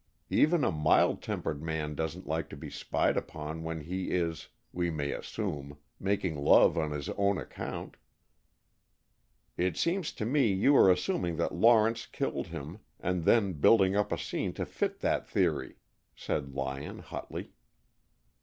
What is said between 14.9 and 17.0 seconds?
that theory," said Lyon